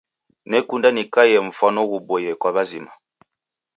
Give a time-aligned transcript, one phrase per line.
[0.51, 2.91] Nekunda nikaiye mfwano ghuboie kwa wazima.